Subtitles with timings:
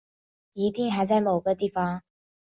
[0.53, 2.01] 一定还在某个地方